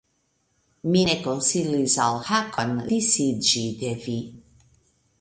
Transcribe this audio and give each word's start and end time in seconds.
Mi 0.95 1.03
ne 1.09 1.15
konsilis 1.25 1.99
al 2.07 2.19
Hakon 2.31 2.75
disiĝi 2.91 3.67
de 3.85 3.97
vi! 4.07 4.21